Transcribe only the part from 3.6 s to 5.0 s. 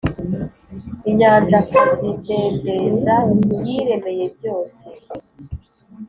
yiremeye byose